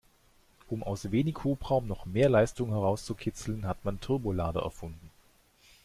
Um 0.67 0.81
aus 0.81 1.11
wenig 1.11 1.43
Hubraum 1.43 1.85
noch 1.85 2.07
mehr 2.07 2.27
Leistung 2.27 2.69
herauszukitzeln, 2.71 3.67
hat 3.67 3.85
man 3.85 3.99
Turbolader 3.99 4.63
erfunden. 4.63 5.11